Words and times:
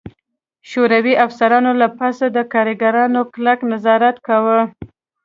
شوروي 0.69 1.13
افسرانو 1.25 1.71
له 1.81 1.87
پاسه 1.97 2.25
د 2.31 2.37
کارګرانو 2.53 3.21
کلک 3.33 3.59
نظارت 3.71 4.17
کاوه 4.27 4.59